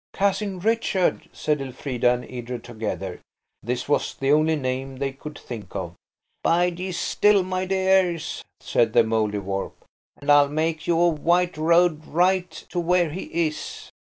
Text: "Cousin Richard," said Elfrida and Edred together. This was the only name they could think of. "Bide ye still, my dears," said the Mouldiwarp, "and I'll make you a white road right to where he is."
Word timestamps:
"Cousin 0.13 0.59
Richard," 0.59 1.29
said 1.31 1.61
Elfrida 1.61 2.11
and 2.13 2.25
Edred 2.25 2.63
together. 2.63 3.21
This 3.61 3.87
was 3.87 4.15
the 4.15 4.31
only 4.31 4.55
name 4.55 4.95
they 4.97 5.11
could 5.11 5.37
think 5.37 5.75
of. 5.75 5.93
"Bide 6.41 6.79
ye 6.79 6.91
still, 6.91 7.43
my 7.43 7.65
dears," 7.65 8.43
said 8.61 8.93
the 8.93 9.03
Mouldiwarp, 9.03 9.73
"and 10.17 10.31
I'll 10.31 10.49
make 10.49 10.87
you 10.87 10.99
a 10.99 11.07
white 11.09 11.55
road 11.55 12.03
right 12.07 12.49
to 12.69 12.79
where 12.79 13.11
he 13.11 13.25
is." 13.47 13.91